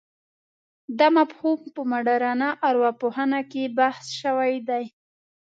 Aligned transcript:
دا 0.99 1.07
مفهوم 1.17 1.59
په 1.75 1.81
مډرنه 1.91 2.49
ارواپوهنه 2.69 3.39
کې 3.51 3.63
بحث 3.77 4.05
شوی 4.21 4.53
دی. 4.69 4.83